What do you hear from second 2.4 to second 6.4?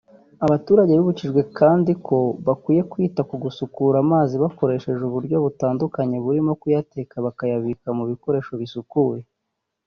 bakwiye kwita ku gusukura amazi bakoresheje uburyo butandukanye